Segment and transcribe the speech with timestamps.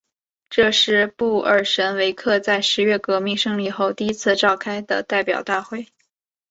[0.49, 5.89] 这是布尔什维克在十月革命胜利以后第一次召开的代表大会。